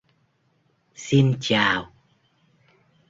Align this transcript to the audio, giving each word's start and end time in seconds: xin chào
xin 0.95 1.37
chào 1.41 1.91